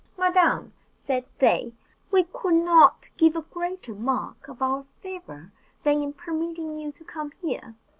[0.17, 1.73] "Madam," said they,
[2.09, 5.51] "we could not give you a greater mark of our favour
[5.83, 7.75] than in permitting you to come here.